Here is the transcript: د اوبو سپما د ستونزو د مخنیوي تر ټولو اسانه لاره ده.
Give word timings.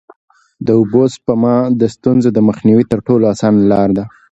د 0.65 0.67
اوبو 0.79 1.03
سپما 1.15 1.55
د 1.79 1.81
ستونزو 1.95 2.29
د 2.33 2.39
مخنیوي 2.47 2.85
تر 2.91 2.99
ټولو 3.07 3.23
اسانه 3.33 3.59
لاره 3.71 3.93
ده. 3.97 4.05